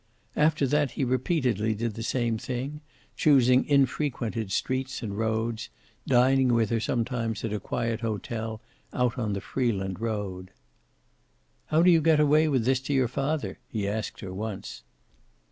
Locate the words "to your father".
12.79-13.59